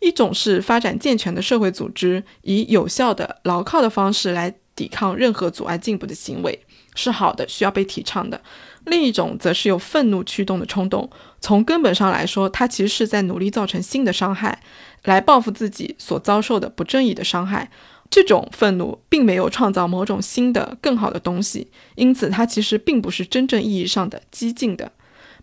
[0.00, 6.58] 一种是发展健全的社会组织，以有效的、牢靠的方式来抵抗任何阻碍进步的行为，
[6.94, 8.40] 是好的，需要被提倡的。
[8.86, 14.60] 另一种则是由愤怒驱动的冲动，从根本上来说，它其实是在努力造成新的伤害，
[15.04, 17.70] 来报复自己所遭受的不正义的伤害。
[18.10, 24.92] 这种愤怒并没有创造某种新的、更好的东西，因此它其实并不是真正意义上的激进的。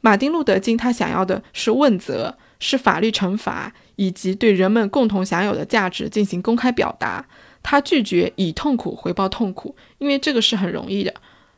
[0.02, 2.38] 马丁·路德·金他想要的是问责。
[2.64, 7.26] 是法律惩罚以及对人们共同享有的价值进行公开表达。
[7.64, 11.12] 他拒绝以痛苦回报痛苦，因为这个是很容易的，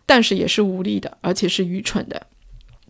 [0.05, 2.27] 但是也是无力的，而且是愚蠢的。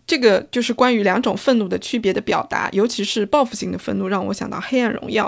[0.06, 5.24] 这个就是关于两种愤怒的区别的表达，尤其是报复性的愤怒，让我想到《黑暗荣耀》。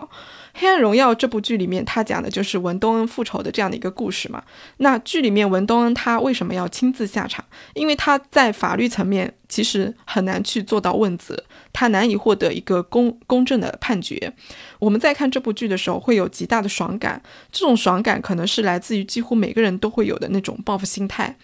[0.59, 4.43] 《黑暗荣耀》这部剧里面，他讲的就是文东恩复仇的这样的一个故事嘛。
[4.79, 7.43] 那剧里面文东恩他为什么要亲自下场？
[7.73, 14.33] 因为他在法律层面其实很难去做到问责，他难以获得一个公公正的判决。
[14.79, 21.37] 我们在看这部剧的时候会有极大的爽感，这种爽感可能是来自于几乎每个人都会有的那种报复心态。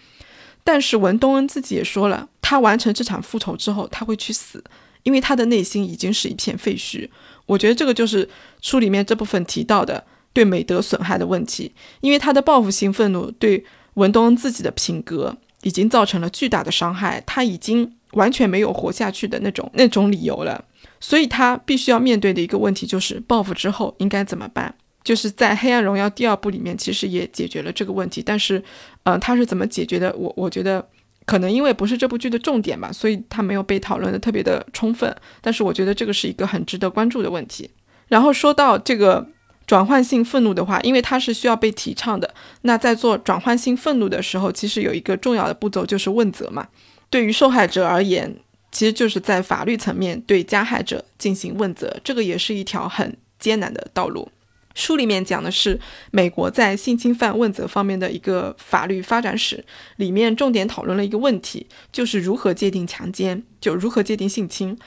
[0.63, 4.63] 但是文东恩自己也说了，他完成这场复仇之后，他会去死，
[5.03, 7.09] 因为他的内心已经是一片废墟。
[7.45, 8.27] 我觉得这个就是
[8.61, 20.63] 书里面这部分提到的对美德损害的问题，因为他的报复性愤怒对文东恩自己的品格已经造成了巨大的伤害，他已经完全没有活下去的那种那种理由了，
[21.01, 24.73] 所以他必须要面对的一个问题就是报复之后应该怎么办？
[25.03, 28.63] 就是在《黑暗荣耀》第二部里面其实也解决了这个问题，但是，
[29.03, 30.13] 呃，他是怎么解决的？
[30.15, 30.87] 我我觉得。
[31.25, 35.15] 可能因为不是这部剧的重点吧，所以它没有被讨论的特别的充分。
[35.39, 37.69] 但是我觉得这个是一个很值得关注的问题。
[38.09, 39.25] 然后说到这个
[39.65, 42.33] 转换性愤怒的话，因为它是需要被提倡的。
[42.63, 46.67] 那在做转换性愤怒的时候，其实有一个重要的步骤就是问责嘛。
[47.09, 48.35] 对于受害者而言，
[48.73, 54.29] 其实就是在法律层面对加害者进行问责，这个也是一条很艰难的道路。
[54.73, 55.79] 书里面讲的是
[56.11, 59.63] 美国在性侵犯问责方面的一个法律发展史，
[59.97, 64.77] 里面重点讨论了一个问题，就是如何界定强奸，就如何界定性侵。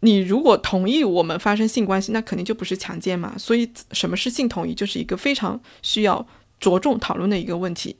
[0.00, 3.34] 你如果同意我们发生性关系，那肯定就不是强奸嘛。
[3.38, 6.26] 所以什么是性同意，就是一个非常需要
[6.60, 7.96] 着重讨论的一个问题。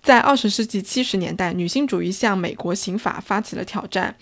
[0.00, 4.14] 在二十世纪七十年代，女性主义向美国刑法发起了挑战。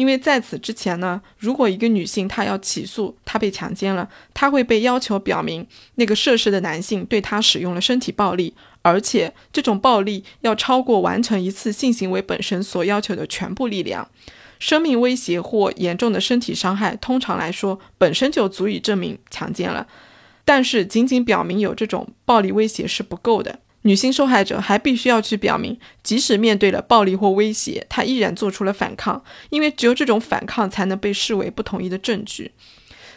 [0.00, 14.08] 因为在此之前呢，如果一个女性她要起诉她被强奸了，她会被要求表明那个涉事的男性对她使用了身体暴力，而且这种暴力要超过完成一次性行为本身所要求的全部力量。
[14.58, 19.86] 生命威胁或严重的身体伤害，通常来说本身就足以证明强奸了，
[20.46, 23.58] 但是仅仅表明有这种暴力威胁是不够的。
[23.82, 32.52] 女性受害者还必须要去表明，即使面对了暴力或威胁，她依然做出了反抗，因为只有这种反抗才能被视为不同意的证据。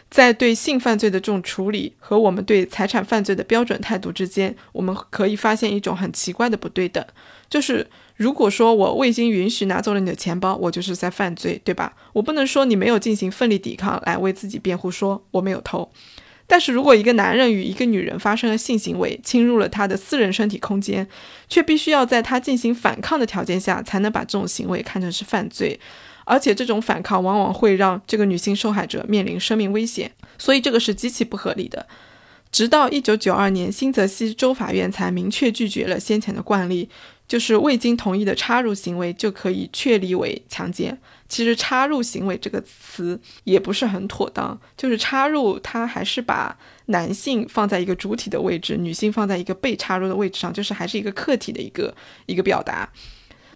[0.10, 7.04] 在对性犯罪的这种处理和我们对财产犯罪的标准态度之间，我们可以发现一种很奇怪的不对等，
[7.50, 11.96] 就是如果说我未经允许拿走了你的钱包，我就是在犯罪，对吧？
[12.13, 15.92] 我不能说你没有进行奋力抵抗来为自己辩护，说我没有偷。
[16.46, 21.08] 但是如果一个男人与一个女人发生了性行为，侵入了他的私人身体空间，
[21.50, 25.79] 却必须要在他进行反抗的条件下，才能把这种行为看成是犯罪，
[26.25, 31.87] 而且这种反抗往往会让这个女性受害者面临生命危险，所以这个是极其不合理的。
[32.52, 36.89] 直到一九九二年，新泽西州法院才明确拒绝了先前的惯例。
[37.25, 41.00] 就是未经同意的插入行为就可以确立为强奸。
[41.34, 46.56] 其实“插入行为”这个词也不是很妥当，就是插入，它还是把
[46.86, 51.96] 男性放在一个主体的位置，女性放在一个被插入的位置上，就是还是一个客体的一个
[52.27, 52.88] 一个表达。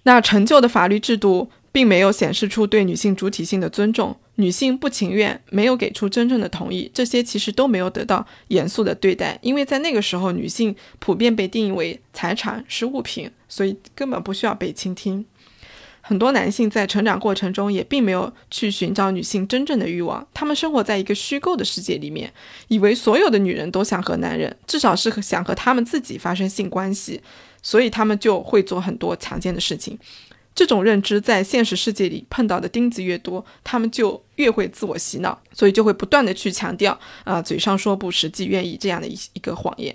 [0.04, 1.52] 那陈旧的法律制度。
[1.70, 15.24] 并没有显示出对女性主体性的尊重，女性不情愿，没有给出真正的同意，这些其实都没有得到严肃的对待，因为在那个时候，女性普遍被定义为财产是物品，所以根本不需要被倾听。
[16.08, 22.32] 很多男性在成长过程中也并没有去寻找女性真正的欲望，他们生活在一个虚构的世界里面，
[22.70, 27.22] 以为所有的女人都想和男人，至少是想和他们自己发生性关系，
[27.62, 30.00] 所以他们就会做很多强奸的事情。
[30.56, 39.94] 这种认知在现实世界里碰到的钉子越多，他们就越会自我洗脑，所以就会不断的去强调啊，嘴上说不，实际愿意这样的一一个谎言。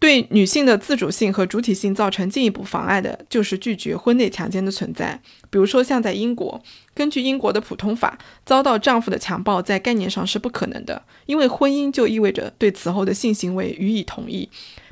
[0.00, 5.20] 对女性的自主性和主体性造成进一步妨碍的，就是拒绝婚内强奸的存在。
[5.50, 6.60] 比如说，像在英国，
[6.94, 14.48] 根据英国的普通法，遭到丈夫的强暴在概念上是不可能的，因为婚姻就意味着对此后的性行为予以同意，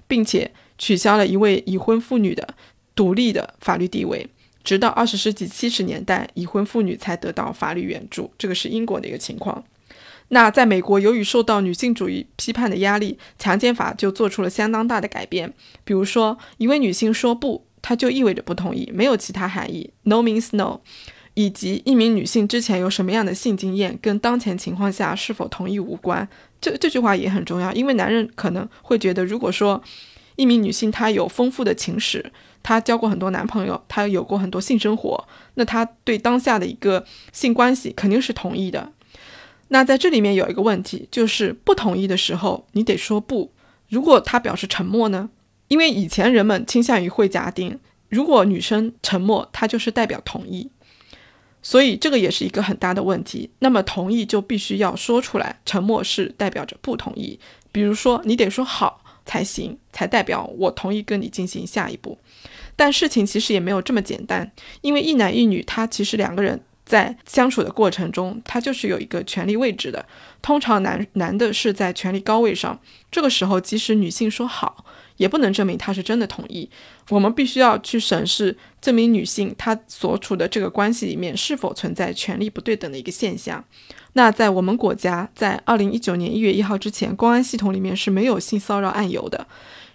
[0.06, 2.54] 并且取消了一位已婚妇女的
[2.94, 4.28] 独立的法律地位。
[4.62, 8.30] 直到二十世纪七十年代，已婚妇女才得到法律援助。
[8.36, 9.64] 这个是英国的一个情况。
[10.28, 15.52] 那在美国，由于受到女性主义批判的压力，强奸法就做出了相当大的改变。
[15.84, 20.80] 比如说，一位女性说不，它就意味着不同意，没有其他含义，no means no。
[21.34, 26.28] 以及一名女性之前有什么样的性经验，跟当前情况下是否同意无关。
[26.60, 29.82] 这这句话也很重要，因为男人可能会觉得，如果说
[30.36, 32.32] 一名女性她有丰富的情史。
[32.60, 38.92] 她交过很多男朋友，她有过很多性生活，那她对当下的一个性关系肯定是同意的。
[39.68, 43.52] 那在这里面有一个问题，就是不同意的时候，你得说不。
[43.88, 45.30] 如果他表示沉默呢？
[45.68, 50.70] 因为以前人们倾向于会假定，如果女生沉默，她就是代表同意，
[51.60, 53.50] 所以这个也是一个很大的问题。
[53.58, 57.38] 那么同意就必须要说出来，沉默是代表着不同意。
[57.70, 62.16] 比如说，你得说好才行，才代表我同意跟你进行下一步。
[62.74, 64.50] 但事情其实也没有这么简单，
[64.80, 66.58] 因为一男一女，他其实两个人
[66.88, 70.06] 在相处的过程中，他就是有一个权力位置的。
[70.40, 72.80] 通常男男的是在权力高位上，
[73.10, 74.86] 这个时候即使女性说好，
[75.18, 76.70] 也不能证明他是真的同意。
[77.10, 83.62] 我们必须要去审视这名女性她所处的这个关系里面是否存在权力不对等的一个现象。
[84.14, 89.46] 那在我们国家，在二零一九年一月一号之前，公安系统里面是没有性骚扰案由的，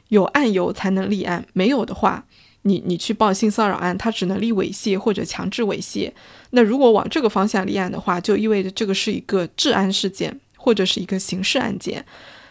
[0.09, 2.25] 有案由才能立案，没有的话。
[2.63, 6.11] 你你去报性骚扰案，他只能立猥亵或者强制猥亵。
[6.49, 12.05] 那如果往这个方向立案的话，就意味着这个是一个治安事件或者是一个刑事案件。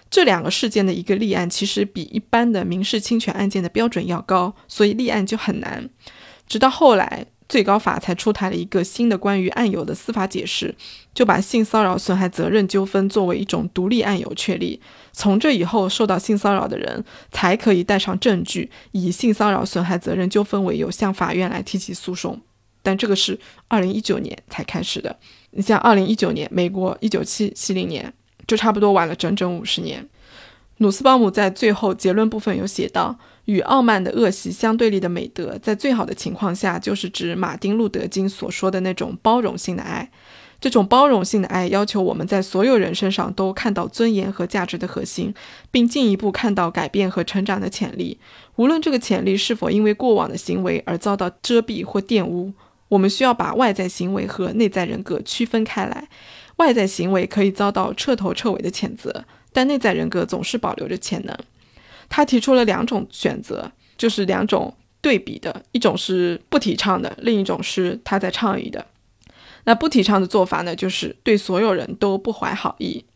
[0.08, 5.90] 这两个事件的一个立案，其实比一般的民事侵权案件的标准要高，所以立案就很难。
[6.46, 7.26] 直到后来。
[7.53, 10.74] 最高法才出台了一个新的关于案由的司法解释，
[11.12, 14.80] 就把性骚扰损害责任纠纷作为一种独立案由确立。
[15.12, 22.40] 从这以后，受到性骚扰的人才可以带上证据，以性骚扰损害责任纠纷为由向法院来提起诉讼。
[22.82, 23.38] 但这个是
[23.68, 25.14] 二零一九年才开始的。
[25.50, 28.11] 你像二零一九年，美国一九七七零年，
[28.46, 30.09] 就差不多晚了整整五十年。
[30.78, 33.18] 努斯鲍姆在最后结论部分有写道。
[33.47, 40.11] 与傲慢的恶习相对立的美德，在最好的情况下，就是指马丁·路德·金所说的那种包容性的爱。
[40.61, 45.34] 这种包容性的爱要求我们在所有人身上都看到尊严和价值的核心，
[45.72, 48.18] 并进一步看到改变和成长的潜力，
[48.55, 52.53] 无论这个潜力是否因为过往的行为而遭到遮蔽或玷污。
[52.90, 56.09] 我们需要把外在行为和内在人格区分开来。
[56.59, 61.36] 外在行为可以遭到彻头彻尾的谴责，但内在人格总是保留着潜能。
[62.14, 68.84] 他提出了两种选择，就是两种对比的，一种是不提倡的，另一种是他在倡议的。
[69.64, 73.06] 那不提倡的做法呢，就是对所有人都不怀好意。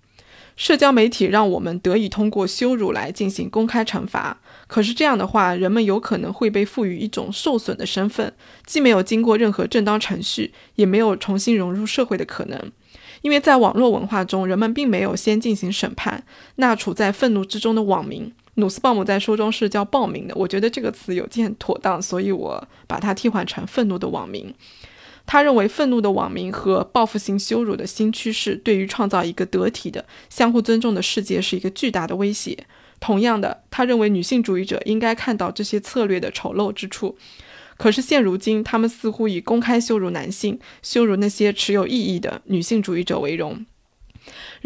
[0.57, 8.32] 社交媒体让我们得以通过羞辱来进行公开惩罚，可是这样的话，人们有可能会被赋予一种受损的身份，
[8.64, 12.72] 既没有经过任何正当程序，也没有重新融入社会的可能。
[13.20, 16.24] 因为在网络文化中，人们并没有先进行审判，
[16.55, 18.32] 那处在愤怒之中的网民。
[18.57, 24.54] 努斯鲍姆在书中是叫暴民的，我觉得这个词有件妥当，所以我把它替换成愤怒的网民。
[25.24, 32.66] 他认为愤怒的网民和报复性羞辱的新趋势对于创造一个得体的、相互尊重的世界是一个巨大的威胁。
[33.00, 37.18] 同样的，他认为女性主义者应该看到这些策略的丑陋之处。
[37.76, 43.66] 可是现如今，他们似乎以公开羞辱男性、羞辱那些持有异议的女性主义者为荣。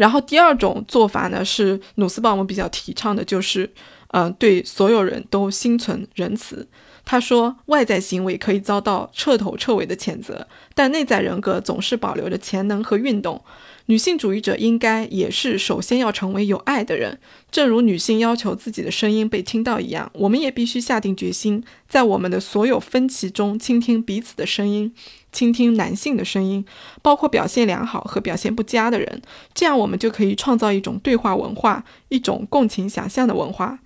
[0.01, 3.71] 然后第二种做法呢，是努斯鲍姆比较提倡的，就是，
[4.07, 6.67] 嗯，对所有人都心存仁慈。
[7.05, 13.43] 他说，外在行为可以遭到彻头彻尾的谴责，但内在人格总是保留着潜能和运动。
[13.91, 17.19] 女性主义者应该也是首先要成为有爱的人，
[17.51, 24.93] 正如女性要求自己的声音被听到一样，我们也必须下定决心，在我们的所有分歧中倾听彼此的声音，
[25.33, 26.63] 倾听男性的声音，
[27.01, 29.21] 包括表现良好和表现不佳的人，
[29.53, 33.79] 这样我们就可以创造一种对话文化，一种共情想象的文化。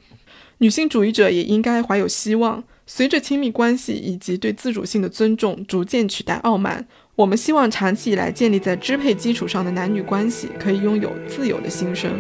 [0.60, 6.88] 女性主义者也应该怀有希望，随着亲密关系以及对自主性的尊重逐渐取代傲慢。
[7.16, 12.12] 我们希望长期以来建立在支配基础上的男女关系可以拥有自由的心声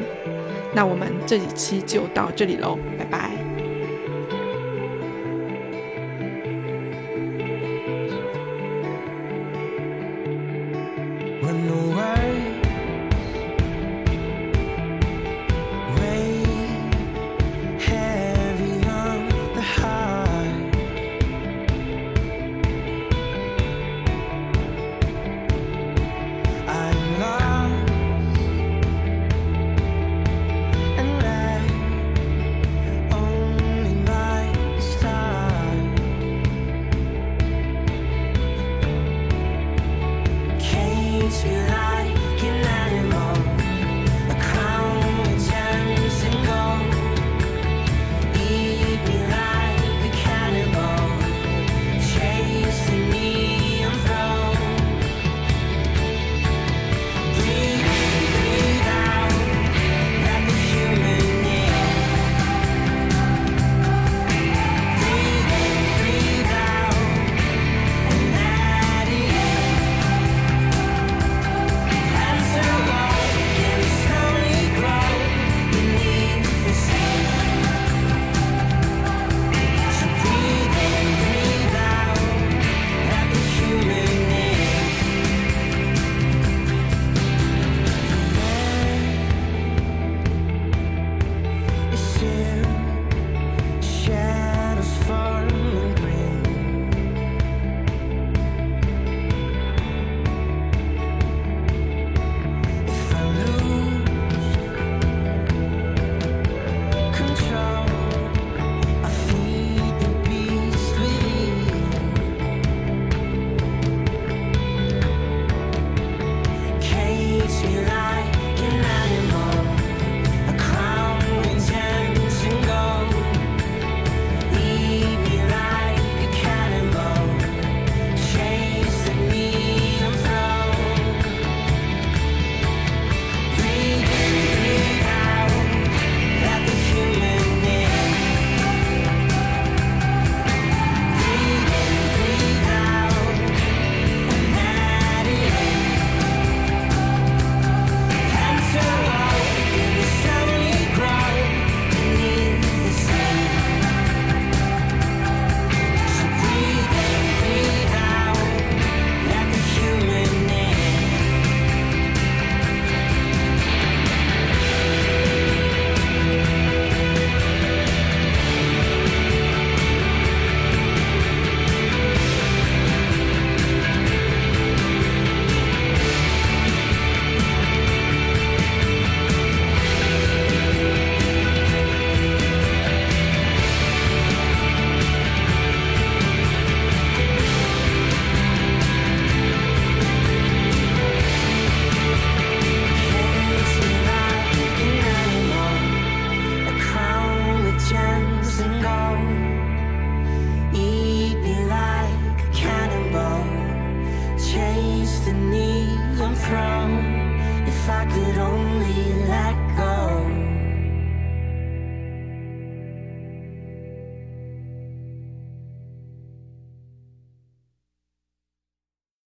[0.73, 3.45] 那我们这一期就到这里喽拜拜。